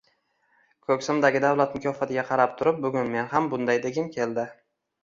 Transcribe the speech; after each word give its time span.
Koʻksimdagi 0.87 1.41
davlat 1.45 1.77
mukofotiga 1.79 2.25
qarab 2.33 2.59
turib 2.63 2.81
bugun 2.89 3.17
men 3.19 3.33
ham 3.37 3.55
bunday 3.55 3.85
degim 3.87 4.15
keldi. 4.19 4.51